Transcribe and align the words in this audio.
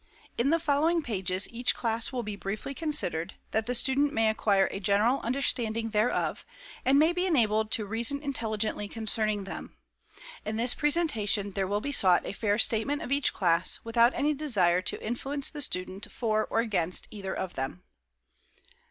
In 0.35 0.49
the 0.49 0.59
following 0.59 1.03
pages 1.03 1.47
each 1.51 1.75
class 1.75 2.11
will 2.11 2.23
be 2.23 2.35
briefly 2.35 2.73
considered, 2.73 3.35
that 3.51 3.67
the 3.67 3.75
student 3.75 4.11
may 4.13 4.29
acquire 4.29 4.67
a 4.71 4.79
general 4.79 5.19
understanding 5.19 5.91
thereof, 5.91 6.43
and 6.83 6.97
may 6.97 7.13
be 7.13 7.27
enabled 7.27 7.69
to 7.73 7.85
reason 7.85 8.19
intelligently 8.19 8.87
concerning 8.87 9.43
them. 9.43 9.77
In 10.43 10.55
this 10.55 10.73
presentation 10.73 11.51
there 11.51 11.67
will 11.67 11.81
be 11.81 11.91
sought 11.91 12.25
a 12.25 12.33
fair 12.33 12.57
statement 12.57 13.03
of 13.03 13.11
each 13.11 13.31
class, 13.31 13.79
without 13.83 14.15
any 14.15 14.33
desire 14.33 14.81
to 14.81 14.99
influence 15.05 15.51
the 15.51 15.61
student 15.61 16.11
for 16.11 16.47
or 16.49 16.61
against 16.61 17.07
either 17.11 17.35
of 17.37 17.53
them. 17.53 17.83